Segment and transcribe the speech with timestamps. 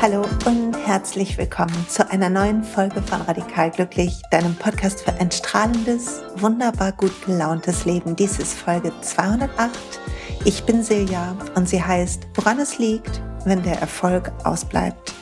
[0.00, 5.32] Hallo und herzlich willkommen zu einer neuen Folge von Radikal Glücklich, deinem Podcast für ein
[5.32, 8.14] strahlendes, wunderbar gut gelauntes Leben.
[8.14, 9.70] Dies ist Folge 208.
[10.44, 15.14] Ich bin Silja und sie heißt, woran es liegt, wenn der Erfolg ausbleibt.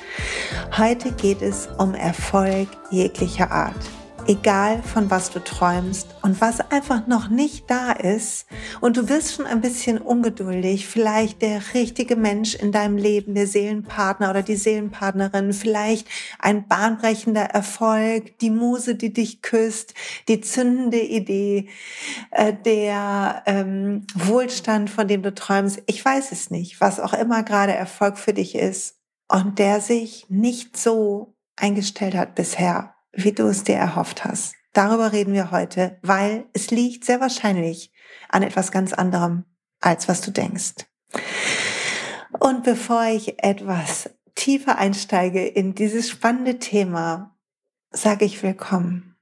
[0.77, 3.75] Heute geht es um Erfolg jeglicher Art
[4.29, 8.47] egal von was du träumst und was einfach noch nicht da ist
[8.81, 13.47] und du wirst schon ein bisschen ungeduldig, vielleicht der richtige Mensch in deinem Leben, der
[13.47, 16.09] Seelenpartner oder die Seelenpartnerin, vielleicht
[16.41, 19.95] ein bahnbrechender Erfolg, die Muse, die dich küsst,
[20.29, 21.69] die zündende Idee,
[22.33, 25.83] äh, der ähm, Wohlstand, von dem du träumst.
[25.87, 28.97] Ich weiß es nicht, was auch immer gerade Erfolg für dich ist
[29.29, 34.55] und der sich nicht so eingestellt hat bisher wie du es dir erhofft hast.
[34.73, 37.93] Darüber reden wir heute, weil es liegt sehr wahrscheinlich
[38.29, 39.45] an etwas ganz anderem,
[39.81, 40.75] als was du denkst.
[42.39, 47.37] Und bevor ich etwas tiefer einsteige in dieses spannende Thema,
[47.91, 49.17] sage ich willkommen.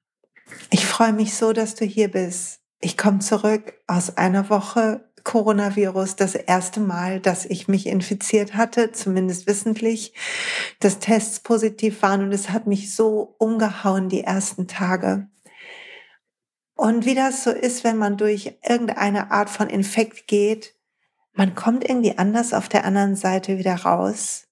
[0.70, 2.60] Ich freue mich so, dass du hier bist.
[2.80, 8.92] Ich komme zurück aus einer Woche Coronavirus das erste Mal, dass ich mich infiziert hatte,
[8.92, 10.14] zumindest wissentlich,
[10.80, 15.28] dass Tests positiv waren und es hat mich so umgehauen die ersten Tage.
[16.76, 20.74] Und wie das so ist, wenn man durch irgendeine Art von Infekt geht,
[21.32, 24.46] man kommt irgendwie anders auf der anderen Seite wieder raus.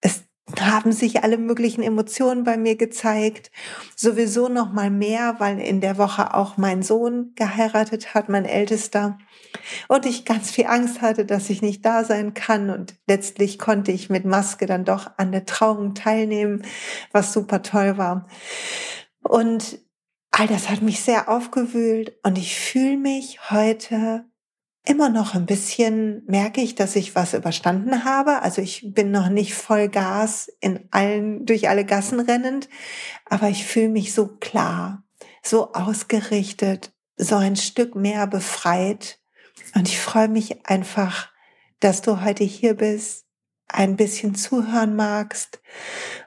[0.00, 0.24] Es
[0.58, 3.50] haben sich alle möglichen Emotionen bei mir gezeigt.
[3.96, 9.18] Sowieso noch mal mehr, weil in der Woche auch mein Sohn geheiratet hat, mein Ältester.
[9.88, 12.70] Und ich ganz viel Angst hatte, dass ich nicht da sein kann.
[12.70, 16.62] Und letztlich konnte ich mit Maske dann doch an der Trauung teilnehmen,
[17.12, 18.28] was super toll war.
[19.22, 19.80] Und
[20.30, 24.24] all das hat mich sehr aufgewühlt und ich fühle mich heute
[24.84, 28.42] immer noch ein bisschen, merke ich, dass ich was überstanden habe.
[28.42, 32.68] Also ich bin noch nicht voll Gas in allen, durch alle Gassen rennend,
[33.26, 35.04] aber ich fühle mich so klar,
[35.42, 39.19] so ausgerichtet, so ein Stück mehr befreit
[39.74, 41.28] und ich freue mich einfach,
[41.80, 43.26] dass du heute hier bist,
[43.68, 45.60] ein bisschen zuhören magst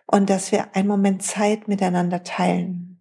[0.06, 2.94] und dass wir einen Moment Zeit miteinander teilen.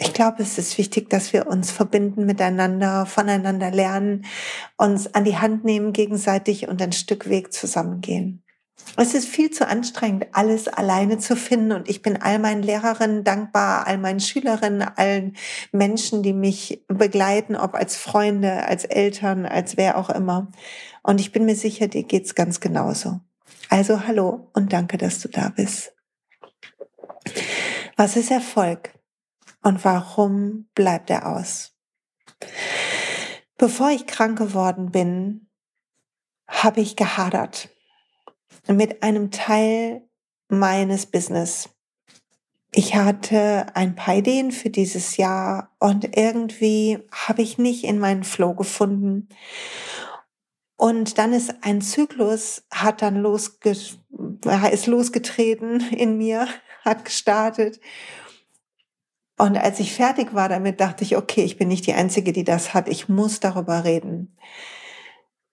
[0.00, 4.24] Ich glaube, es ist wichtig, dass wir uns verbinden miteinander, voneinander lernen,
[4.76, 8.44] uns an die Hand nehmen gegenseitig und ein Stück Weg zusammengehen.
[9.00, 11.70] Es ist viel zu anstrengend, alles alleine zu finden.
[11.70, 15.36] Und ich bin all meinen Lehrerinnen dankbar, all meinen Schülerinnen, allen
[15.70, 20.50] Menschen, die mich begleiten, ob als Freunde, als Eltern, als wer auch immer.
[21.02, 23.20] Und ich bin mir sicher, dir geht's ganz genauso.
[23.68, 25.92] Also hallo und danke, dass du da bist.
[27.96, 28.94] Was ist Erfolg?
[29.62, 31.72] Und warum bleibt er aus?
[33.58, 35.48] Bevor ich krank geworden bin,
[36.48, 37.68] habe ich gehadert
[38.68, 40.02] mit einem Teil
[40.48, 41.70] meines Business.
[42.70, 48.24] Ich hatte ein paar Ideen für dieses Jahr und irgendwie habe ich nicht in meinen
[48.24, 49.28] Flow gefunden.
[50.76, 56.46] Und dann ist ein Zyklus, hat dann losge ist losgetreten in mir,
[56.84, 57.80] hat gestartet.
[59.38, 62.44] Und als ich fertig war damit, dachte ich, okay, ich bin nicht die Einzige, die
[62.44, 62.88] das hat.
[62.88, 64.36] Ich muss darüber reden.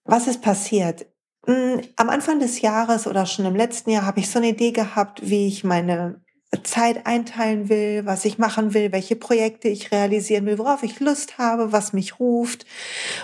[0.04, 1.06] Was ist passiert?
[1.46, 4.72] Hm, am Anfang des Jahres oder schon im letzten Jahr habe ich so eine Idee
[4.72, 6.20] gehabt, wie ich meine
[6.64, 11.38] Zeit einteilen will, was ich machen will, welche Projekte ich realisieren will, worauf ich Lust
[11.38, 12.66] habe, was mich ruft.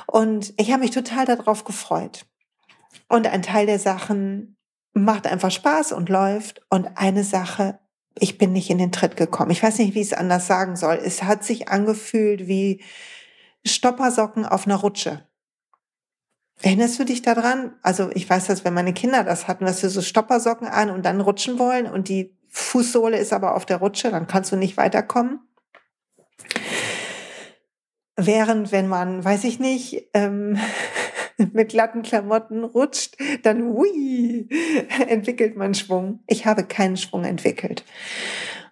[0.06, 2.27] Und ich habe mich total darauf gefreut.
[3.09, 4.56] Und ein Teil der Sachen
[4.94, 6.62] macht einfach Spaß und läuft.
[6.71, 7.81] Und eine Sache,
[8.19, 9.50] ich bin nicht in den Tritt gekommen.
[9.50, 11.00] Ich weiß nicht, wie ich es anders sagen soll.
[11.03, 12.82] Es hat sich angefühlt wie
[13.65, 15.27] Stoppersocken auf einer Rutsche.
[16.62, 17.73] Erinnerst du dich daran?
[17.83, 21.05] Also ich weiß, dass wenn meine Kinder das hatten, dass sie so Stoppersocken an und
[21.05, 24.77] dann rutschen wollen und die Fußsohle ist aber auf der Rutsche, dann kannst du nicht
[24.77, 25.41] weiterkommen.
[28.17, 30.59] Während wenn man, weiß ich nicht, ähm,
[31.53, 34.49] mit glatten Klamotten rutscht, dann hui,
[35.08, 36.20] entwickelt man Schwung.
[36.29, 37.85] Ich habe keinen Schwung entwickelt.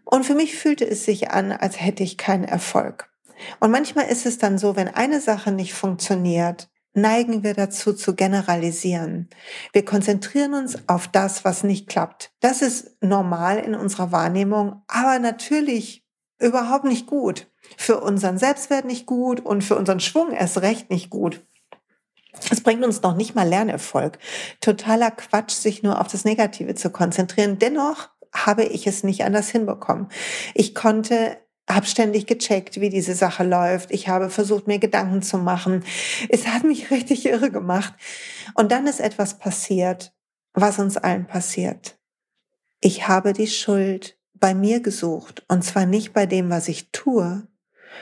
[0.04, 3.08] Und für mich fühlte es sich an, als hätte ich keinen Erfolg.
[3.58, 6.68] Und manchmal ist es dann so, wenn eine Sache nicht funktioniert,
[7.00, 9.28] neigen wir dazu zu generalisieren.
[9.72, 12.32] Wir konzentrieren uns auf das, was nicht klappt.
[12.40, 16.04] Das ist normal in unserer Wahrnehmung, aber natürlich
[16.38, 17.46] überhaupt nicht gut.
[17.76, 21.44] Für unseren Selbstwert nicht gut und für unseren Schwung erst recht nicht gut.
[22.50, 24.18] Es bringt uns noch nicht mal Lernerfolg.
[24.60, 27.58] Totaler Quatsch, sich nur auf das Negative zu konzentrieren.
[27.58, 30.08] Dennoch habe ich es nicht anders hinbekommen.
[30.54, 31.36] Ich konnte
[31.74, 33.90] habe ständig gecheckt, wie diese Sache läuft.
[33.90, 35.84] Ich habe versucht, mir Gedanken zu machen.
[36.28, 37.94] Es hat mich richtig irre gemacht.
[38.54, 40.12] Und dann ist etwas passiert,
[40.52, 41.98] was uns allen passiert.
[42.80, 45.44] Ich habe die Schuld bei mir gesucht.
[45.48, 47.46] Und zwar nicht bei dem, was ich tue,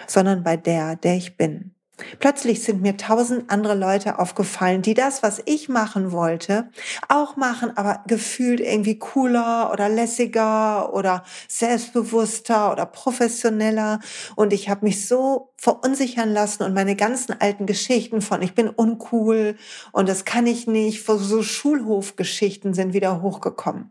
[0.07, 1.75] sondern bei der, der ich bin.
[2.21, 6.71] Plötzlich sind mir tausend andere Leute aufgefallen, die das, was ich machen wollte,
[7.09, 14.01] auch machen, aber gefühlt irgendwie cooler oder lässiger oder selbstbewusster oder professioneller.
[14.37, 18.69] Und ich habe mich so verunsichern lassen und meine ganzen alten Geschichten von ich bin
[18.69, 19.57] uncool
[19.93, 23.91] und das kann ich nicht, so Schulhofgeschichten sind wieder hochgekommen.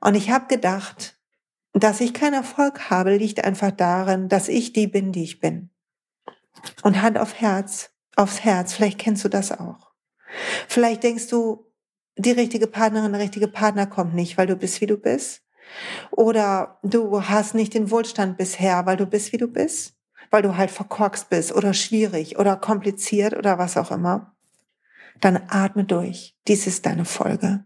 [0.00, 1.16] Und ich habe gedacht,
[1.72, 5.70] dass ich keinen Erfolg habe, liegt einfach darin, dass ich die bin, die ich bin.
[6.82, 9.92] Und Hand auf Herz, aufs Herz, vielleicht kennst du das auch.
[10.68, 11.70] Vielleicht denkst du,
[12.16, 15.42] die richtige Partnerin, der richtige Partner kommt nicht, weil du bist, wie du bist.
[16.10, 19.94] Oder du hast nicht den Wohlstand bisher, weil du bist, wie du bist.
[20.30, 24.34] Weil du halt verkorkst bist oder schwierig oder kompliziert oder was auch immer.
[25.20, 26.36] Dann atme durch.
[26.48, 27.64] Dies ist deine Folge.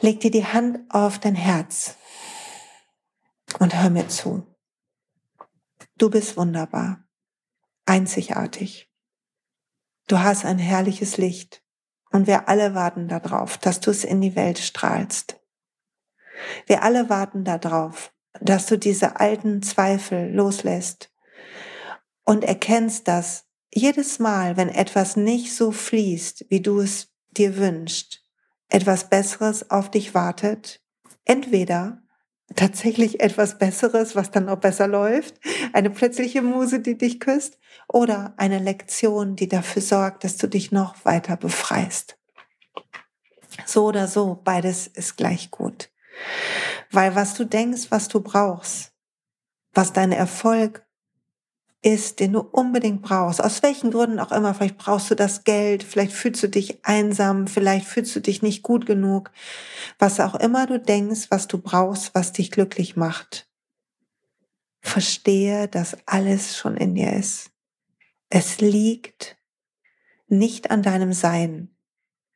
[0.00, 1.96] Leg dir die Hand auf dein Herz
[3.58, 4.47] und hör mir zu.
[5.98, 7.04] Du bist wunderbar,
[7.84, 8.88] einzigartig.
[10.06, 11.64] Du hast ein herrliches Licht
[12.12, 15.40] und wir alle warten darauf, dass du es in die Welt strahlst.
[16.66, 21.12] Wir alle warten darauf, dass du diese alten Zweifel loslässt
[22.24, 28.24] und erkennst, dass jedes Mal, wenn etwas nicht so fließt, wie du es dir wünschst,
[28.68, 30.80] etwas Besseres auf dich wartet,
[31.24, 32.02] entweder
[32.56, 35.34] tatsächlich etwas Besseres, was dann auch besser läuft,
[35.72, 37.58] eine plötzliche Muse, die dich küsst,
[37.88, 42.18] oder eine Lektion, die dafür sorgt, dass du dich noch weiter befreist.
[43.66, 45.90] So oder so, beides ist gleich gut.
[46.90, 48.92] Weil was du denkst, was du brauchst,
[49.72, 50.86] was dein Erfolg
[51.82, 55.84] ist, den du unbedingt brauchst, aus welchen Gründen auch immer, vielleicht brauchst du das Geld,
[55.84, 59.30] vielleicht fühlst du dich einsam, vielleicht fühlst du dich nicht gut genug,
[59.98, 63.48] was auch immer du denkst, was du brauchst, was dich glücklich macht.
[64.80, 67.50] Verstehe, dass alles schon in dir ist.
[68.28, 69.36] Es liegt
[70.26, 71.76] nicht an deinem Sein.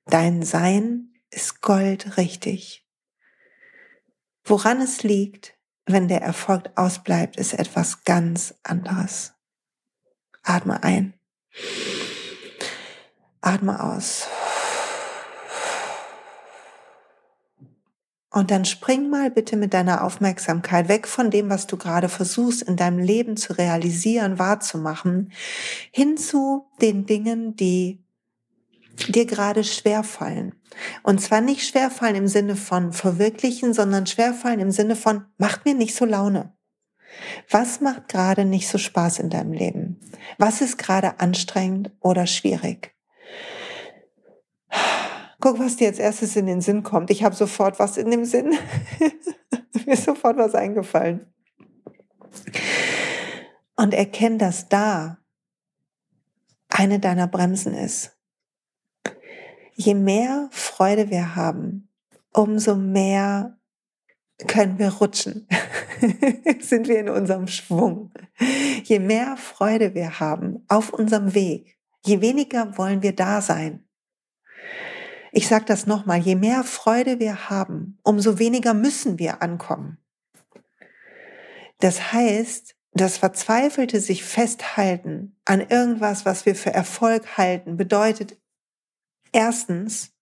[0.07, 2.87] Dein Sein ist goldrichtig.
[4.45, 5.57] Woran es liegt,
[5.87, 9.33] wenn der Erfolg ausbleibt, ist etwas ganz anderes.
[10.43, 11.15] Atme ein.
[13.41, 14.29] Atme aus.
[18.31, 22.63] Und dann spring mal bitte mit deiner Aufmerksamkeit weg von dem, was du gerade versuchst
[22.63, 25.33] in deinem Leben zu realisieren, wahrzumachen,
[25.91, 28.02] hin zu den Dingen, die
[29.09, 30.55] dir gerade schwerfallen.
[31.03, 35.75] Und zwar nicht schwerfallen im Sinne von verwirklichen, sondern schwerfallen im Sinne von macht mir
[35.75, 36.57] nicht so Laune.
[37.51, 40.01] Was macht gerade nicht so Spaß in deinem Leben?
[40.39, 42.95] Was ist gerade anstrengend oder schwierig?
[45.41, 47.11] Guck, was dir als erstes in den Sinn kommt.
[47.11, 48.55] Ich habe sofort was in dem Sinn.
[49.87, 51.27] mir ist sofort was eingefallen.
[53.77, 55.19] Und erkenn, dass da
[56.69, 58.17] eine deiner Bremsen ist
[59.83, 61.89] je mehr Freude wir haben,
[62.33, 63.59] umso mehr
[64.47, 65.47] können wir rutschen,
[66.61, 68.13] sind wir in unserem Schwung.
[68.85, 73.85] Je mehr Freude wir haben auf unserem Weg, je weniger wollen wir da sein.
[75.33, 79.99] Ich sage das nochmal, je mehr Freude wir haben, umso weniger müssen wir ankommen.
[81.81, 88.37] Das heißt, das verzweifelte sich festhalten an irgendwas, was wir für Erfolg halten, bedeutet
[89.33, 90.13] Erstens,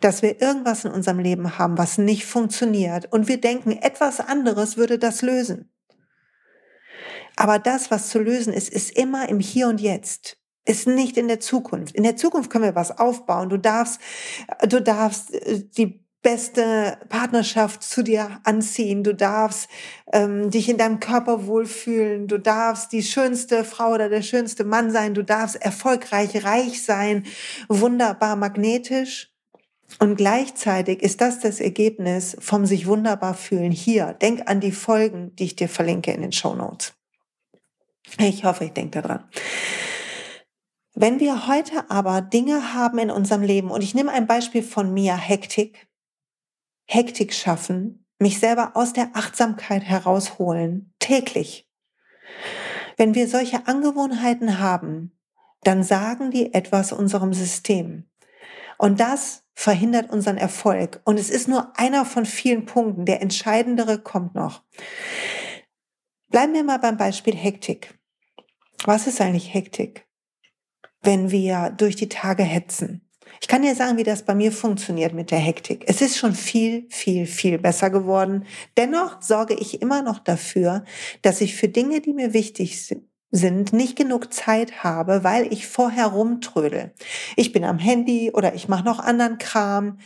[0.00, 4.76] dass wir irgendwas in unserem Leben haben, was nicht funktioniert und wir denken, etwas anderes
[4.76, 5.72] würde das lösen.
[7.36, 11.28] Aber das, was zu lösen ist, ist immer im Hier und Jetzt, ist nicht in
[11.28, 11.94] der Zukunft.
[11.94, 13.48] In der Zukunft können wir was aufbauen.
[13.48, 14.00] Du darfst,
[14.68, 19.04] du darfst äh, die beste Partnerschaft zu dir anziehen.
[19.04, 19.68] Du darfst
[20.12, 22.26] ähm, dich in deinem Körper wohlfühlen.
[22.26, 25.14] Du darfst die schönste Frau oder der schönste Mann sein.
[25.14, 27.24] Du darfst erfolgreich, reich sein,
[27.68, 29.32] wunderbar magnetisch.
[30.00, 34.14] Und gleichzeitig ist das das Ergebnis vom sich wunderbar fühlen hier.
[34.20, 36.94] Denk an die Folgen, die ich dir verlinke in den Show Notes.
[38.18, 39.24] Ich hoffe, ich denke daran.
[40.94, 44.92] Wenn wir heute aber Dinge haben in unserem Leben, und ich nehme ein Beispiel von
[44.92, 45.87] mir, Hektik,
[46.90, 51.68] Hektik schaffen, mich selber aus der Achtsamkeit herausholen, täglich.
[52.96, 55.12] Wenn wir solche Angewohnheiten haben,
[55.62, 58.08] dann sagen die etwas unserem System.
[58.78, 61.00] Und das verhindert unseren Erfolg.
[61.04, 63.04] Und es ist nur einer von vielen Punkten.
[63.04, 64.62] Der entscheidendere kommt noch.
[66.28, 67.98] Bleiben wir mal beim Beispiel Hektik.
[68.84, 70.06] Was ist eigentlich Hektik?
[71.02, 73.07] Wenn wir durch die Tage hetzen.
[73.40, 75.84] Ich kann dir sagen, wie das bei mir funktioniert mit der Hektik.
[75.86, 78.44] Es ist schon viel, viel, viel besser geworden.
[78.76, 80.84] Dennoch sorge ich immer noch dafür,
[81.22, 82.94] dass ich für Dinge, die mir wichtig
[83.30, 86.92] sind, nicht genug Zeit habe, weil ich vorher rumtrödel.
[87.36, 89.98] Ich bin am Handy oder ich mache noch anderen Kram.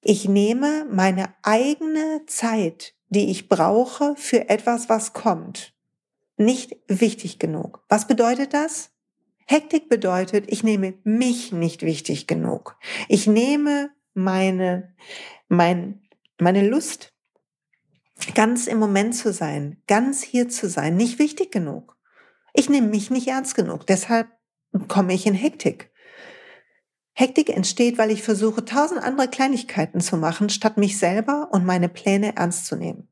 [0.00, 5.74] Ich nehme meine eigene Zeit, die ich brauche für etwas, was kommt,
[6.36, 7.84] nicht wichtig genug.
[7.88, 8.90] Was bedeutet das?
[9.46, 12.76] Hektik bedeutet, ich nehme mich nicht wichtig genug.
[13.08, 14.94] Ich nehme meine,
[15.48, 16.02] mein,
[16.38, 17.14] meine Lust,
[18.34, 21.96] ganz im Moment zu sein, ganz hier zu sein, nicht wichtig genug.
[22.54, 23.86] Ich nehme mich nicht ernst genug.
[23.86, 24.28] Deshalb
[24.88, 25.92] komme ich in Hektik.
[27.12, 31.88] Hektik entsteht, weil ich versuche, tausend andere Kleinigkeiten zu machen, statt mich selber und meine
[31.88, 33.08] Pläne ernst zu nehmen.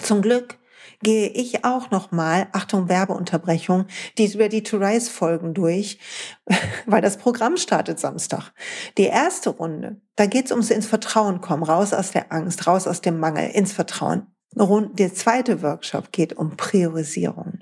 [0.00, 0.58] Zum Glück
[1.06, 3.86] gehe ich auch nochmal, Achtung Werbeunterbrechung,
[4.18, 6.00] die Ready to Rise Folgen durch,
[6.86, 8.52] weil das Programm startet Samstag.
[8.98, 12.88] Die erste Runde, da geht es ums ins Vertrauen kommen, raus aus der Angst, raus
[12.88, 14.26] aus dem Mangel, ins Vertrauen.
[14.52, 17.60] Der zweite Workshop geht um Priorisierung.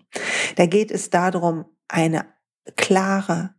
[0.56, 2.24] Da geht es darum, eine
[2.76, 3.50] klare,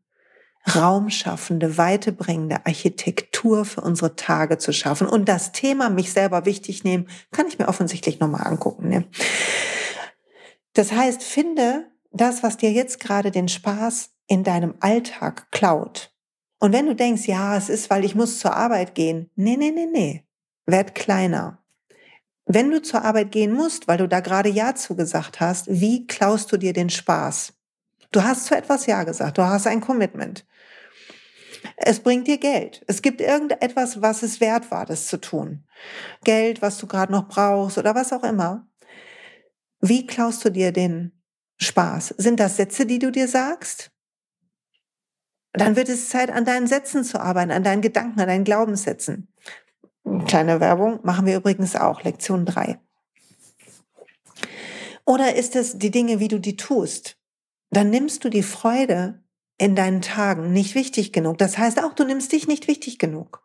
[0.73, 5.05] raumschaffende, weitebringende Architektur für unsere Tage zu schaffen.
[5.05, 8.89] Und das Thema mich selber wichtig nehmen, kann ich mir offensichtlich nochmal angucken.
[8.89, 9.05] Ne?
[10.75, 16.11] Das heißt, finde das, was dir jetzt gerade den Spaß in deinem Alltag klaut.
[16.59, 19.29] Und wenn du denkst, ja, es ist, weil ich muss zur Arbeit gehen.
[19.35, 20.25] Nee, nee, nee, nee.
[20.65, 21.63] Werd kleiner.
[22.45, 26.51] Wenn du zur Arbeit gehen musst, weil du da gerade Ja zugesagt hast, wie klaust
[26.51, 27.53] du dir den Spaß?
[28.11, 30.45] Du hast zu etwas Ja gesagt, du hast ein Commitment.
[31.77, 32.83] Es bringt dir Geld.
[32.87, 35.63] Es gibt irgendetwas, was es wert war, das zu tun.
[36.23, 38.67] Geld, was du gerade noch brauchst oder was auch immer.
[39.87, 41.11] Wie klaust du dir den
[41.57, 42.15] Spaß?
[42.17, 43.91] Sind das Sätze, die du dir sagst?
[45.53, 49.27] Dann wird es Zeit, an deinen Sätzen zu arbeiten, an deinen Gedanken, an deinen Glaubenssätzen.
[50.25, 52.79] Kleine Werbung machen wir übrigens auch, Lektion 3.
[55.05, 57.19] Oder ist es die Dinge, wie du die tust?
[57.69, 59.23] Dann nimmst du die Freude
[59.59, 61.37] in deinen Tagen nicht wichtig genug.
[61.37, 63.43] Das heißt auch, du nimmst dich nicht wichtig genug.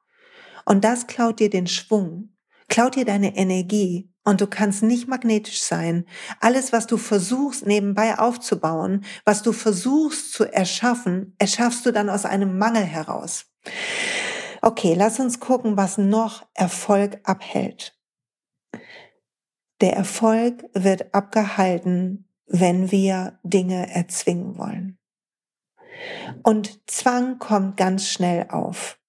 [0.64, 2.30] Und das klaut dir den Schwung,
[2.70, 6.06] klaut dir deine Energie und du kannst nicht magnetisch sein.
[6.40, 12.24] Alles, was du versuchst nebenbei aufzubauen, was du versuchst zu erschaffen, erschaffst du dann aus
[12.24, 13.46] einem Mangel heraus.
[14.62, 17.98] Okay, lass uns gucken, was noch Erfolg abhält.
[19.80, 24.98] Der Erfolg wird abgehalten, wenn wir Dinge erzwingen wollen.
[26.42, 29.00] Und Zwang kommt ganz schnell auf.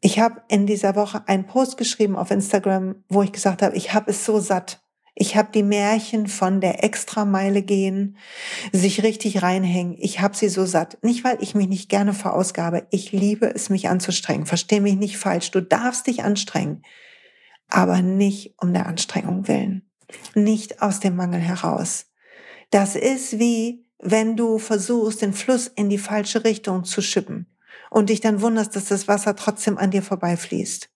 [0.00, 3.94] Ich habe in dieser Woche einen Post geschrieben auf Instagram, wo ich gesagt habe, ich
[3.94, 4.80] habe es so satt.
[5.20, 8.16] Ich habe die Märchen von der Extrameile gehen,
[8.72, 9.96] sich richtig reinhängen.
[9.98, 10.98] Ich habe sie so satt.
[11.02, 12.86] Nicht, weil ich mich nicht gerne verausgabe.
[12.90, 14.46] Ich liebe es, mich anzustrengen.
[14.46, 15.50] Versteh mich nicht falsch.
[15.50, 16.82] Du darfst dich anstrengen.
[17.68, 19.90] Aber nicht um der Anstrengung willen.
[20.36, 22.06] Nicht aus dem Mangel heraus.
[22.70, 27.48] Das ist wie, wenn du versuchst, den Fluss in die falsche Richtung zu schippen
[27.90, 30.90] und dich dann wunderst, dass das Wasser trotzdem an dir vorbeifließt.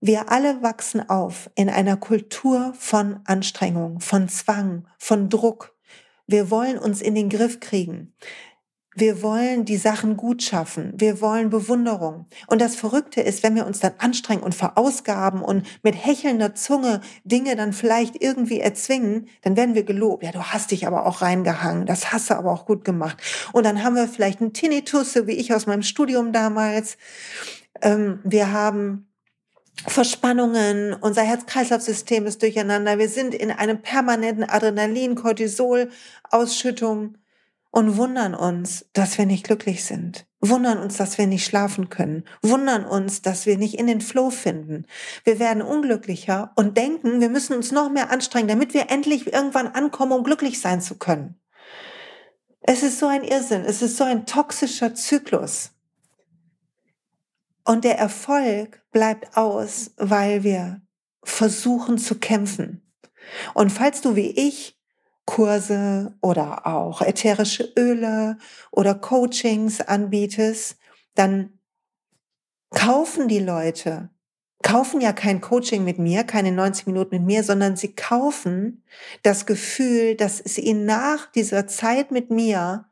[0.00, 5.74] Wir alle wachsen auf in einer Kultur von Anstrengung, von Zwang, von Druck.
[6.26, 8.14] Wir wollen uns in den Griff kriegen.
[8.98, 10.94] Wir wollen die Sachen gut schaffen.
[10.96, 12.24] Wir wollen Bewunderung.
[12.46, 17.02] Und das Verrückte ist, wenn wir uns dann anstrengen und verausgaben und mit hechelnder Zunge
[17.22, 20.24] Dinge dann vielleicht irgendwie erzwingen, dann werden wir gelobt.
[20.24, 21.84] Ja, du hast dich aber auch reingehangen.
[21.84, 23.18] Das hast du aber auch gut gemacht.
[23.52, 26.96] Und dann haben wir vielleicht einen Tinnitus, so wie ich aus meinem Studium damals.
[27.82, 29.08] Ähm, wir haben
[29.86, 37.18] Verspannungen, unser Herz-Kreislauf-System ist durcheinander, wir sind in einem permanenten Adrenalin-Cortisol-Ausschüttung
[37.76, 40.26] und wundern uns, dass wir nicht glücklich sind.
[40.40, 42.24] Wundern uns, dass wir nicht schlafen können.
[42.40, 44.86] Wundern uns, dass wir nicht in den Flow finden.
[45.24, 49.66] Wir werden unglücklicher und denken, wir müssen uns noch mehr anstrengen, damit wir endlich irgendwann
[49.66, 51.38] ankommen, um glücklich sein zu können.
[52.62, 53.66] Es ist so ein Irrsinn.
[53.66, 55.72] Es ist so ein toxischer Zyklus.
[57.62, 60.80] Und der Erfolg bleibt aus, weil wir
[61.24, 62.90] versuchen zu kämpfen.
[63.52, 64.75] Und falls du wie ich
[65.26, 68.38] Kurse oder auch ätherische Öle
[68.70, 70.78] oder Coachings anbietest,
[71.14, 71.58] dann
[72.70, 74.10] kaufen die Leute,
[74.62, 78.84] kaufen ja kein Coaching mit mir, keine 90 Minuten mit mir, sondern sie kaufen
[79.22, 82.86] das Gefühl, dass es ihnen nach dieser Zeit mit mir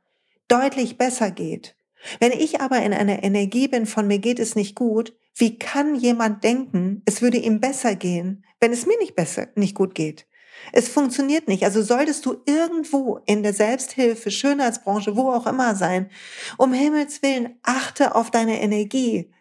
[0.49, 1.77] deutlich besser geht.
[2.21, 5.95] Wenn ich aber in einer Energie bin von mir geht es nicht gut, wie kann
[5.95, 10.27] jemand denken, es würde ihm besser gehen, wenn es mir nicht besser, nicht gut geht?
[10.73, 11.65] Es funktioniert nicht.
[11.65, 16.11] Also solltest du irgendwo in der Selbsthilfe, Schönheitsbranche, wo auch immer sein,
[16.59, 19.33] um Himmels Willen achte auf deine Energie.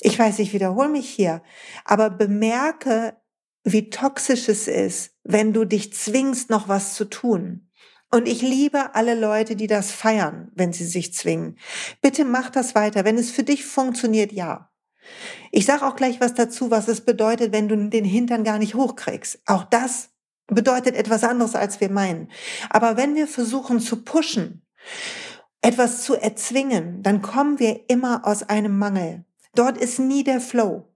[0.00, 1.42] Ich weiß, ich wiederhole mich hier,
[1.84, 3.16] aber bemerke,
[3.64, 7.70] wie toxisch es ist, wenn du dich zwingst, noch was zu tun.
[8.10, 11.58] Und ich liebe alle Leute, die das feiern, wenn sie sich zwingen.
[12.00, 13.04] Bitte mach das weiter.
[13.04, 14.70] Wenn es für dich funktioniert, ja.
[15.50, 18.74] Ich sage auch gleich was dazu, was es bedeutet, wenn du den Hintern gar nicht
[18.74, 19.40] hochkriegst.
[19.46, 20.10] Auch das
[20.46, 22.30] bedeutet etwas anderes, als wir meinen.
[22.70, 24.66] Aber wenn wir versuchen zu pushen,
[25.62, 29.24] etwas zu erzwingen, dann kommen wir immer aus einem Mangel.
[29.54, 30.94] Dort ist nie der Flow.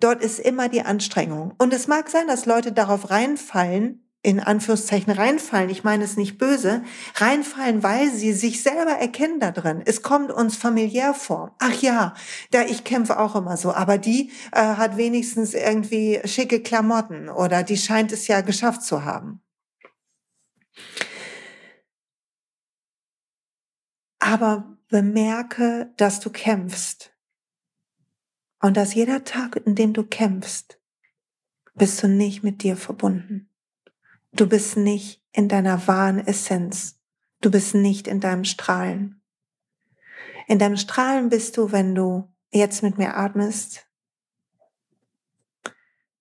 [0.00, 1.54] Dort ist immer die Anstrengung.
[1.58, 6.38] Und es mag sein, dass Leute darauf reinfallen, in Anführungszeichen reinfallen, ich meine es nicht
[6.38, 6.82] böse,
[7.16, 9.82] reinfallen, weil sie sich selber erkennen da drin.
[9.84, 11.54] Es kommt uns familiär vor.
[11.58, 12.14] Ach ja,
[12.50, 17.62] da ich kämpfe auch immer so, aber die äh, hat wenigstens irgendwie schicke Klamotten oder
[17.62, 19.42] die scheint es ja geschafft zu haben.
[24.20, 27.12] Aber bemerke, dass du kämpfst.
[28.62, 30.80] Und dass jeder Tag, in dem du kämpfst,
[31.74, 33.50] bist du nicht mit dir verbunden.
[34.36, 36.98] Du bist nicht in deiner wahren Essenz.
[37.40, 39.22] Du bist nicht in deinem Strahlen.
[40.48, 43.86] In deinem Strahlen bist du, wenn du jetzt mit mir atmest,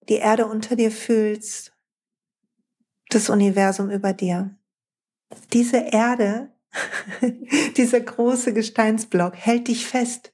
[0.10, 1.74] die Erde unter dir fühlst,
[3.10, 4.55] das Universum über dir.
[5.51, 6.51] Diese Erde,
[7.77, 10.34] dieser große Gesteinsblock hält dich fest,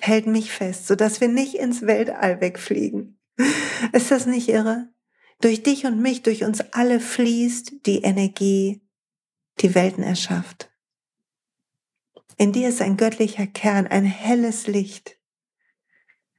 [0.00, 3.18] hält mich fest, sodass wir nicht ins Weltall wegfliegen.
[3.92, 4.90] Ist das nicht irre?
[5.40, 8.82] Durch dich und mich, durch uns alle fließt die Energie,
[9.60, 10.70] die Welten erschafft.
[12.38, 15.18] In dir ist ein göttlicher Kern, ein helles Licht.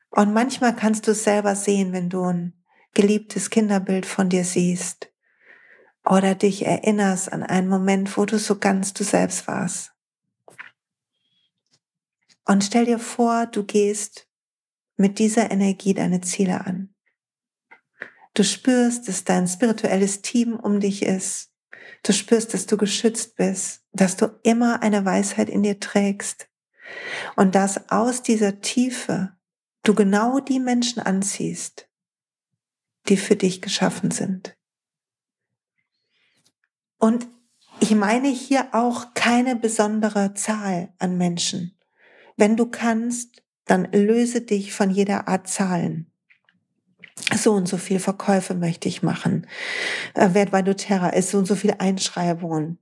[0.10, 2.63] Und manchmal kannst du es selber sehen, wenn du ein
[2.94, 5.12] geliebtes Kinderbild von dir siehst
[6.04, 9.92] oder dich erinnerst an einen Moment, wo du so ganz du selbst warst.
[12.46, 14.27] Und stell dir vor, du gehst
[14.96, 16.96] mit dieser Energie deine Ziele an.
[18.38, 21.50] Du spürst, dass dein spirituelles Team um dich ist.
[22.04, 26.48] Du spürst, dass du geschützt bist, dass du immer eine Weisheit in dir trägst
[27.36, 29.36] und dass aus dieser Tiefe
[29.82, 31.90] du genau die Menschen anziehst,
[33.10, 34.56] die für dich geschaffen sind.
[37.00, 37.28] Und
[37.80, 41.76] ich meine hier auch keine besondere Zahl an Menschen.
[42.36, 46.12] Wenn du kannst, dann löse dich von jeder Art Zahlen
[47.36, 49.48] so und so viel Verkäufe möchte ich machen.
[50.14, 52.77] Äh, Wert bei doTERRA ist so und so viel Einschreibungen.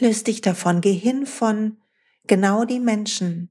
[0.00, 0.80] Löst dich davon.
[0.80, 1.78] Geh hin von
[2.26, 3.50] genau die Menschen,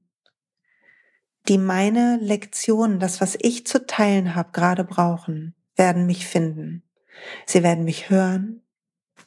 [1.48, 6.82] die meine Lektionen, das, was ich zu teilen habe, gerade brauchen, werden mich finden.
[7.46, 8.62] Sie werden mich hören.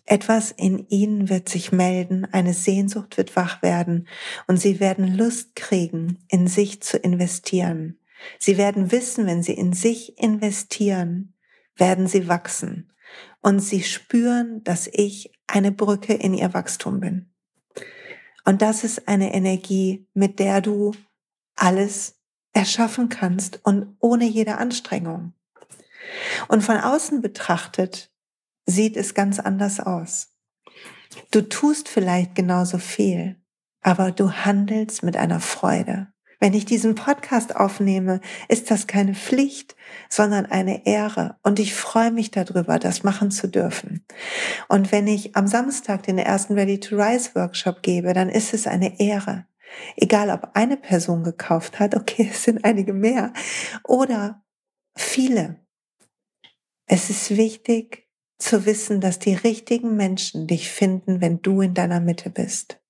[0.06, 4.08] Etwas in ihnen wird sich melden, eine Sehnsucht wird wach werden
[4.48, 7.98] und sie werden Lust kriegen, in sich zu investieren
[8.40, 11.34] Sie werden wissen, wenn sie in sich investieren,
[11.76, 12.94] werden sie wachsen.
[13.42, 17.34] Und sie spüren, dass ich eine Brücke in ihr Wachstum bin.
[18.46, 20.94] Und das ist eine Energie, mit der du
[21.56, 22.16] alles
[22.54, 25.34] erschaffen kannst und ohne jede Anstrengung.
[26.48, 28.12] Und von außen betrachtet
[28.66, 30.34] sieht es ganz anders aus.
[31.32, 33.42] Du tust vielleicht genauso viel,
[33.82, 36.13] aber du handelst mit einer Freude.
[36.44, 39.78] Wenn ich diesen Podcast aufnehme, ist das keine Pflicht,
[40.10, 41.38] sondern eine Ehre.
[41.42, 44.06] Und ich freue mich darüber, das machen zu dürfen.
[44.68, 48.68] Und wenn ich am Samstag den ersten Ready to Rise Workshop gebe, dann ist es
[48.68, 49.46] eine Ehre.
[49.96, 53.32] Egal, ob eine Person gekauft hat, okay, es sind einige mehr,
[53.86, 54.44] oder
[54.98, 55.66] viele.
[56.88, 62.02] Es ist wichtig zu wissen, dass die richtigen Menschen dich finden, wenn du in deiner
[62.02, 62.82] Mitte bist.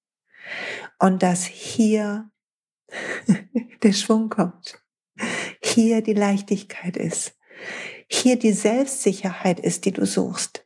[0.97, 2.31] Und dass hier
[3.83, 4.81] der Schwung kommt.
[5.63, 7.35] Hier die Leichtigkeit ist.
[8.07, 10.65] Hier die Selbstsicherheit ist, die du suchst.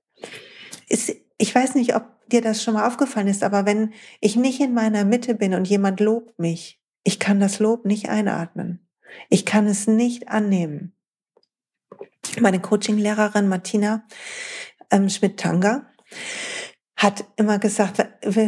[0.90, 4.74] ich weiß nicht, ob dir das schon mal aufgefallen ist, aber wenn ich nicht in
[4.74, 8.86] meiner Mitte bin und jemand lobt mich, ich kann das Lob nicht einatmen.
[9.30, 10.94] Ich kann es nicht annehmen.
[12.40, 14.06] Meine Coaching-Lehrerin Martina
[14.92, 15.90] ähm, Schmidt-Tanger
[16.98, 18.04] hat immer gesagt,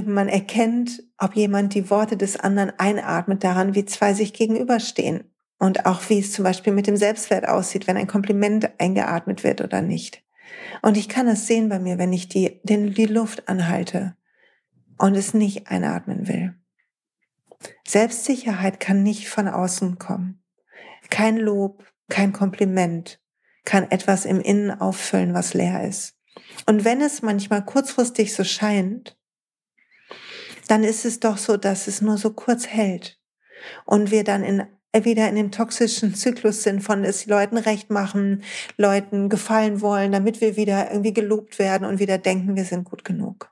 [0.08, 5.24] man erkennt, ob jemand die Worte des anderen einatmet, daran, wie zwei sich gegenüberstehen.
[5.60, 9.62] Und auch wie es zum Beispiel mit dem Selbstwert aussieht, wenn ein Kompliment eingeatmet wird
[9.62, 10.24] oder nicht.
[10.82, 14.16] Und ich kann es sehen bei mir, wenn ich die, den, die Luft anhalte
[14.98, 16.56] und es nicht einatmen will.
[17.86, 20.42] Selbstsicherheit kann nicht von außen kommen.
[21.10, 23.20] Kein Lob, kein Kompliment
[23.66, 26.18] kann etwas im Innen auffüllen, was leer ist.
[26.65, 29.17] Und wenn es manchmal kurzfristig so scheint,
[30.67, 33.19] dann ist es doch so, dass es nur so kurz hält
[33.86, 38.43] und wir dann in wieder in dem toxischen Zyklus sind von es Leuten recht machen,
[38.76, 43.06] Leuten gefallen wollen, damit wir wieder irgendwie gelobt werden und wieder denken, wir sind gut
[43.06, 43.52] genug.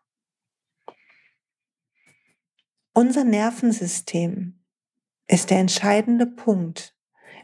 [2.94, 4.60] Unser Nervensystem
[5.28, 6.96] ist der entscheidende Punkt.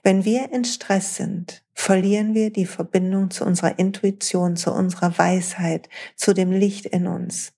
[0.01, 5.89] Wenn wir in Stress sind, verlieren wir die Verbindung zu unserer Intuition, zu unserer Weisheit,
[6.15, 7.53] zu dem Licht in uns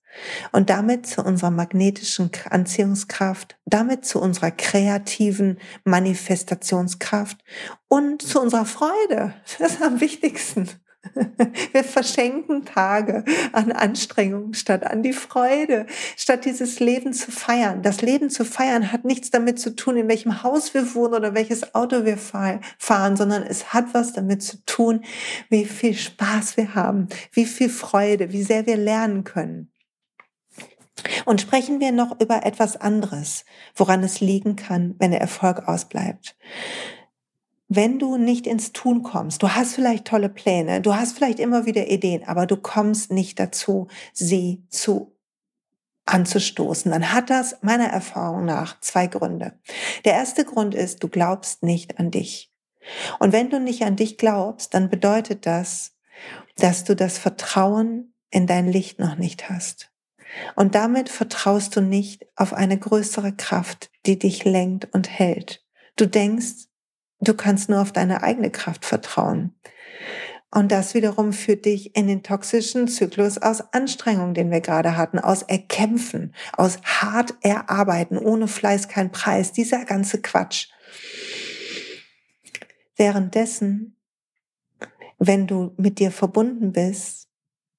[0.52, 7.38] und damit zu unserer magnetischen Anziehungskraft, damit zu unserer kreativen Manifestationskraft
[7.88, 9.34] und zu unserer Freude.
[9.58, 10.68] Das ist am wichtigsten.
[11.72, 17.82] Wir verschenken Tage an Anstrengung statt an die Freude, statt dieses Leben zu feiern.
[17.82, 21.34] Das Leben zu feiern hat nichts damit zu tun, in welchem Haus wir wohnen oder
[21.34, 25.04] welches Auto wir fahren, sondern es hat was damit zu tun,
[25.48, 29.70] wie viel Spaß wir haben, wie viel Freude, wie sehr wir lernen können.
[31.24, 36.36] Und sprechen wir noch über etwas anderes, woran es liegen kann, wenn der Erfolg ausbleibt
[37.68, 41.66] wenn du nicht ins Tun kommst, du hast vielleicht tolle Pläne, du hast vielleicht immer
[41.66, 45.16] wieder Ideen, aber du kommst nicht dazu, sie zu
[46.04, 49.58] anzustoßen, dann hat das meiner Erfahrung nach zwei Gründe.
[50.04, 52.52] Der erste Grund ist, du glaubst nicht an dich.
[53.18, 55.96] Und wenn du nicht an dich glaubst, dann bedeutet das,
[56.56, 59.90] dass du das Vertrauen in dein Licht noch nicht hast.
[60.54, 65.64] Und damit vertraust du nicht auf eine größere Kraft, die dich lenkt und hält.
[65.96, 66.65] Du denkst,
[67.20, 69.54] Du kannst nur auf deine eigene Kraft vertrauen.
[70.50, 75.18] Und das wiederum führt dich in den toxischen Zyklus aus Anstrengung, den wir gerade hatten,
[75.18, 80.68] aus Erkämpfen, aus hart erarbeiten, ohne Fleiß kein Preis, dieser ganze Quatsch.
[82.96, 83.96] Währenddessen,
[85.18, 87.28] wenn du mit dir verbunden bist,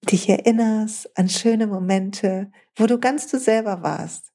[0.04, 4.32] dich erinnerst an schöne Momente, wo du ganz du selber warst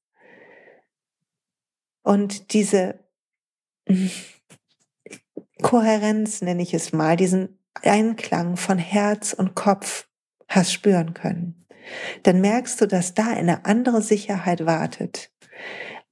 [2.02, 2.98] und diese
[5.62, 10.08] Kohärenz, nenne ich es mal, diesen Einklang von Herz und Kopf
[10.48, 11.66] hast spüren können,
[12.22, 15.32] dann merkst du, dass da eine andere Sicherheit wartet.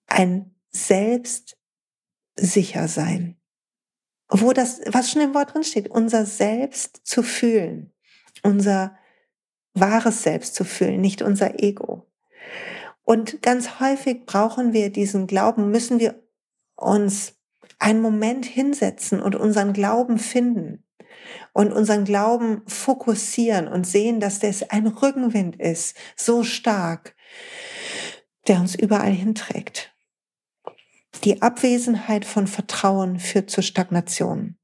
[0.07, 3.37] Ein Selbstsichersein.
[4.29, 7.93] Wo das, was schon im Wort drin steht, unser Selbst zu fühlen,
[8.43, 8.97] unser
[9.75, 12.07] wahres Selbst zu fühlen, nicht unser Ego.
[13.03, 16.23] Und ganz häufig brauchen wir diesen Glauben, müssen wir
[16.77, 17.40] uns
[17.81, 20.85] einen Moment hinsetzen und unseren Glauben finden
[21.53, 27.17] und unseren Glauben fokussieren und sehen, dass das ein Rückenwind ist, so stark,
[28.47, 29.95] der uns überall hinträgt.
[31.25, 34.57] Die Abwesenheit von Vertrauen führt zur Stagnation.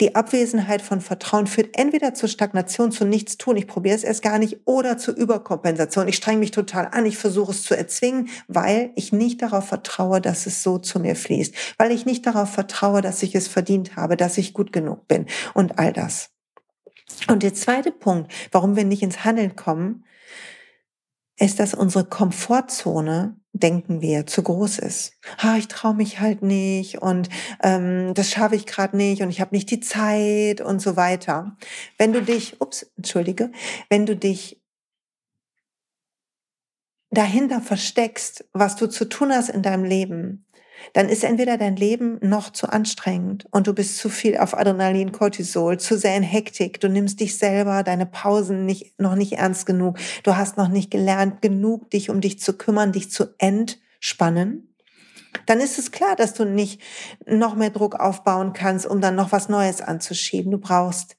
[0.00, 4.22] Die Abwesenheit von Vertrauen führt entweder zur Stagnation, zu nichts tun, ich probiere es erst
[4.22, 6.06] gar nicht, oder zur Überkompensation.
[6.06, 10.20] Ich strenge mich total an, ich versuche es zu erzwingen, weil ich nicht darauf vertraue,
[10.20, 13.96] dass es so zu mir fließt, weil ich nicht darauf vertraue, dass ich es verdient
[13.96, 16.30] habe, dass ich gut genug bin und all das.
[17.26, 20.04] Und der zweite Punkt, warum wir nicht ins Handeln kommen,
[21.38, 25.12] ist, dass unsere Komfortzone, denken wir, zu groß ist.
[25.38, 27.28] Ha, ich traue mich halt nicht und
[27.62, 31.56] ähm, das schaffe ich gerade nicht und ich habe nicht die Zeit und so weiter.
[31.96, 33.50] Wenn du dich, ups, entschuldige,
[33.88, 34.60] wenn du dich
[37.10, 40.44] dahinter versteckst, was du zu tun hast in deinem Leben,
[40.92, 45.12] dann ist entweder dein Leben noch zu anstrengend und du bist zu viel auf Adrenalin,
[45.12, 49.66] Cortisol, zu sehr in Hektik, du nimmst dich selber, deine Pausen nicht, noch nicht ernst
[49.66, 54.68] genug, du hast noch nicht gelernt genug, dich um dich zu kümmern, dich zu entspannen,
[55.46, 56.80] dann ist es klar, dass du nicht
[57.26, 60.50] noch mehr Druck aufbauen kannst, um dann noch was Neues anzuschieben.
[60.50, 61.16] Du brauchst,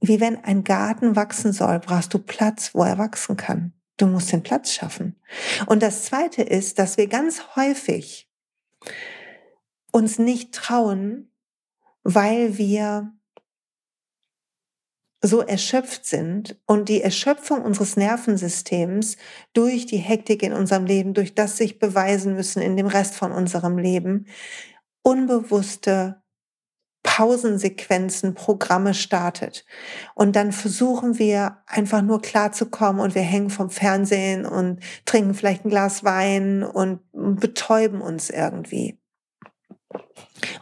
[0.00, 3.72] wie wenn ein Garten wachsen soll, brauchst du Platz, wo er wachsen kann.
[3.96, 5.16] Du musst den Platz schaffen.
[5.66, 8.29] Und das Zweite ist, dass wir ganz häufig
[9.92, 11.32] uns nicht trauen,
[12.02, 13.12] weil wir
[15.22, 19.16] so erschöpft sind und die Erschöpfung unseres Nervensystems
[19.52, 23.32] durch die Hektik in unserem Leben, durch das sich beweisen müssen in dem Rest von
[23.32, 24.26] unserem Leben,
[25.02, 26.22] unbewusste
[27.02, 29.64] Pausensequenzen, Programme startet.
[30.14, 35.64] Und dann versuchen wir einfach nur klarzukommen und wir hängen vom Fernsehen und trinken vielleicht
[35.64, 38.98] ein Glas Wein und betäuben uns irgendwie.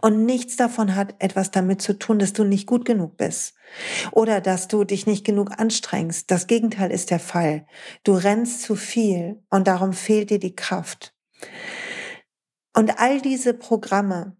[0.00, 3.54] Und nichts davon hat etwas damit zu tun, dass du nicht gut genug bist
[4.12, 6.30] oder dass du dich nicht genug anstrengst.
[6.30, 7.66] Das Gegenteil ist der Fall.
[8.04, 11.14] Du rennst zu viel und darum fehlt dir die Kraft.
[12.74, 14.36] Und all diese Programme,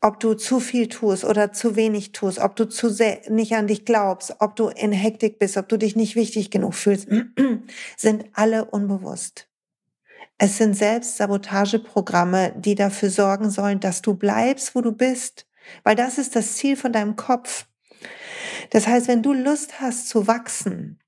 [0.00, 3.66] ob du zu viel tust oder zu wenig tust, ob du zu sehr nicht an
[3.66, 7.08] dich glaubst, ob du in Hektik bist, ob du dich nicht wichtig genug fühlst,
[7.96, 9.48] sind alle unbewusst.
[10.38, 15.46] Es sind Selbstsabotageprogramme, die dafür sorgen sollen, dass du bleibst, wo du bist,
[15.84, 17.66] weil das ist das Ziel von deinem Kopf.
[18.70, 20.99] Das heißt, wenn du Lust hast zu wachsen,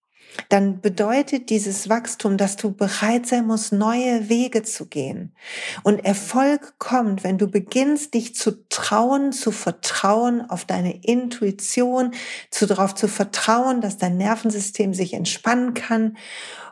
[0.48, 5.34] dann bedeutet dieses Wachstum, dass du bereit sein musst, neue Wege zu gehen.
[5.82, 12.12] Und Erfolg kommt, wenn du beginnst, dich zu trauen, zu vertrauen auf deine Intuition,
[12.50, 16.16] zu darauf zu vertrauen, dass dein Nervensystem sich entspannen kann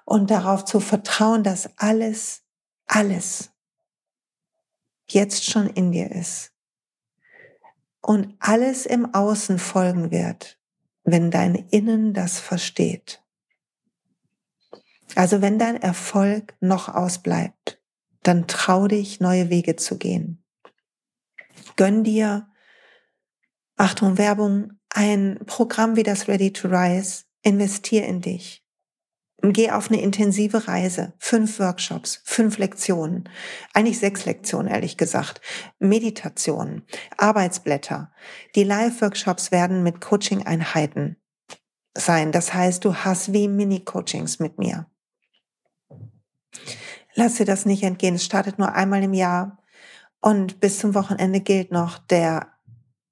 [0.05, 2.43] und darauf zu vertrauen, dass alles,
[2.87, 3.51] alles
[5.09, 6.53] jetzt schon in dir ist.
[8.03, 10.59] Und alles im Außen folgen wird,
[11.05, 13.20] wenn dein Innen das versteht.
[15.17, 17.81] Also wenn dein Erfolg noch ausbleibt,
[18.23, 20.45] dann trau dich, neue Wege zu gehen.
[21.77, 22.49] Gönn dir,
[23.77, 27.25] Achtung, Werbung, ein Programm wie das Ready to Rise.
[27.43, 28.63] Investier in dich.
[29.43, 31.15] Geh auf eine intensive Reise.
[31.19, 33.27] Fünf Workshops, fünf Lektionen.
[33.73, 35.41] Eigentlich sechs Lektionen, ehrlich gesagt.
[35.79, 36.83] Meditationen,
[37.17, 38.13] Arbeitsblätter.
[38.55, 41.17] Die Live-Workshops werden mit Coaching-Einheiten
[41.97, 42.33] sein.
[42.33, 44.91] Das heißt, du hast wie Mini-Coachings mit mir.
[47.15, 48.15] Lass dir das nicht entgehen.
[48.15, 49.59] Es startet nur einmal im Jahr.
[50.21, 52.49] Und bis zum Wochenende gilt noch der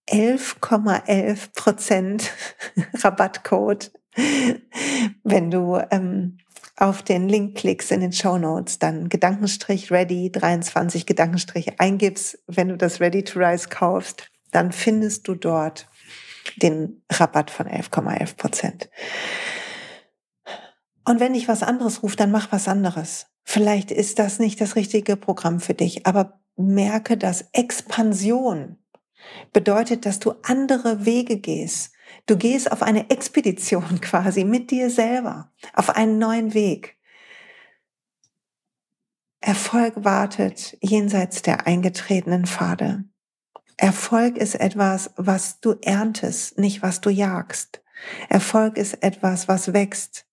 [0.08, 2.30] 11,11 Prozent
[2.94, 3.92] Rabattcode.
[5.22, 6.38] Wenn du ähm,
[6.76, 12.38] auf den Link klickst in den Show Notes, dann Gedankenstrich Ready 23 Gedankenstrich eingibst.
[12.46, 15.88] Wenn du das Ready to Rise kaufst, dann findest du dort
[16.56, 18.90] den Rabatt von 11,11 Prozent.
[21.08, 23.28] Und wenn dich was anderes ruft, dann mach was anderes.
[23.42, 28.76] Vielleicht ist das nicht das richtige Programm für dich, aber merke, dass Expansion
[29.54, 31.94] bedeutet, dass du andere Wege gehst.
[32.26, 36.98] Du gehst auf eine Expedition quasi mit dir selber, auf einen neuen Weg.
[39.40, 43.04] Erfolg wartet jenseits der eingetretenen Pfade.
[43.78, 47.82] Erfolg ist etwas, was du erntest, nicht was du jagst.
[48.28, 50.27] Erfolg ist etwas, was wächst,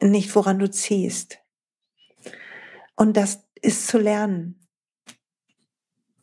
[0.00, 1.38] nicht woran du ziehst.
[2.96, 4.66] Und das ist zu lernen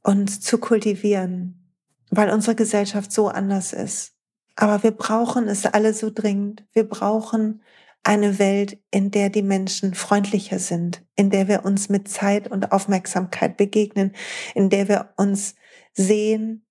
[0.03, 1.71] und zu kultivieren,
[2.09, 4.13] weil unsere Gesellschaft so anders ist.
[4.55, 6.65] Aber wir brauchen es alle so dringend.
[6.71, 7.61] Wir brauchen
[8.03, 12.71] eine Welt, in der die Menschen freundlicher sind, in der wir uns mit Zeit und
[12.71, 14.13] Aufmerksamkeit begegnen,
[14.53, 15.55] in der wir uns
[15.93, 16.65] sehen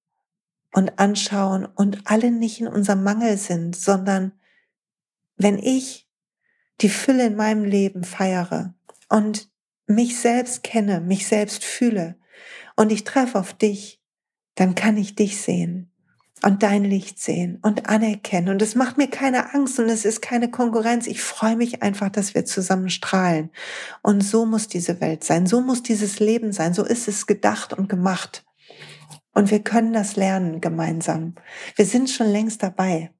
[0.72, 4.32] und anschauen und alle nicht in unserem Mangel sind, sondern
[5.36, 6.03] wenn ich
[6.80, 8.74] die Fülle in meinem Leben feiere
[9.08, 9.50] und
[9.87, 12.16] mich selbst kenne, mich selbst fühle
[12.76, 14.00] und ich treffe auf dich,
[14.54, 15.90] dann kann ich dich sehen
[16.44, 18.50] und dein Licht sehen und anerkennen.
[18.50, 21.06] Und es macht mir keine Angst und es ist keine Konkurrenz.
[21.06, 23.50] Ich freue mich einfach, dass wir zusammen strahlen.
[24.02, 25.46] Und so muss diese Welt sein.
[25.46, 26.74] So muss dieses Leben sein.
[26.74, 28.44] So ist es gedacht und gemacht.
[29.32, 31.34] Und wir können das lernen gemeinsam.
[31.76, 33.10] Wir sind schon längst dabei.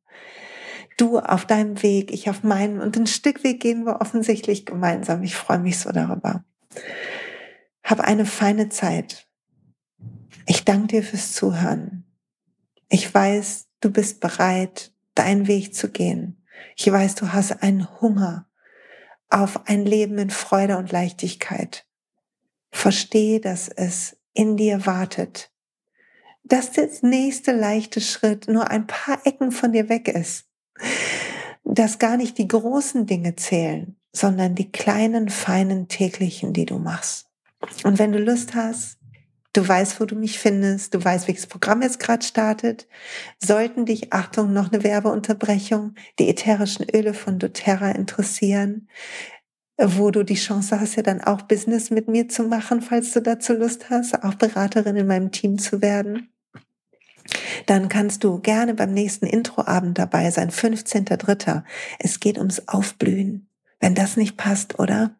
[0.97, 5.23] Du auf deinem Weg, ich auf meinem und ein Stück Weg gehen wir offensichtlich gemeinsam.
[5.23, 6.45] Ich freue mich so darüber.
[7.83, 9.27] Hab eine feine Zeit.
[10.47, 12.05] Ich danke dir fürs Zuhören.
[12.89, 16.45] Ich weiß, du bist bereit, deinen Weg zu gehen.
[16.77, 18.49] Ich weiß, du hast einen Hunger
[19.31, 21.87] auf ein Leben in Freude und Leichtigkeit.
[22.71, 25.51] Verstehe, dass es in dir wartet,
[26.45, 30.47] dass der nächste leichte Schritt nur ein paar Ecken von dir weg ist,
[31.65, 37.27] dass gar nicht die großen Dinge zählen, sondern die kleinen, feinen täglichen, die du machst.
[37.83, 38.99] Und wenn du Lust hast,
[39.53, 42.87] du weißt, wo du mich findest, du weißt, welches Programm jetzt gerade startet,
[43.43, 48.89] sollten dich, Achtung, noch eine Werbeunterbrechung, die ätherischen Öle von doTERRA interessieren,
[49.81, 53.21] wo du die Chance hast, ja dann auch Business mit mir zu machen, falls du
[53.21, 56.29] dazu Lust hast, auch Beraterin in meinem Team zu werden
[57.67, 61.63] dann kannst du gerne beim nächsten Introabend dabei sein, 15.3.
[61.99, 63.49] Es geht ums Aufblühen
[63.85, 65.15] wenn das nicht passt, oder?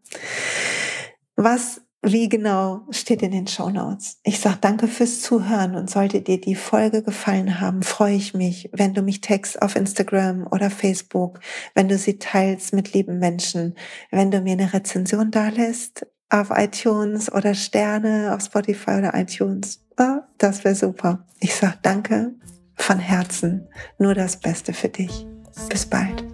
[1.37, 4.21] Was, wie genau, steht in den Show Notes.
[4.23, 8.71] Ich sage danke fürs Zuhören und sollte dir die Folge gefallen haben, freue ich mich,
[8.73, 11.41] wenn du mich text auf Instagram oder Facebook,
[11.75, 13.75] wenn du sie teilst mit lieben Menschen,
[14.11, 19.84] wenn du mir eine Rezension da lässt auf iTunes oder Sterne auf Spotify oder iTunes.
[19.99, 21.25] Oh, das wäre super.
[21.41, 22.33] Ich sage danke
[22.75, 23.69] von Herzen.
[23.99, 25.27] Nur das Beste für dich.
[25.69, 26.34] Bis bald.